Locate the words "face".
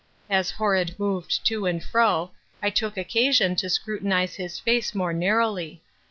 4.57-4.95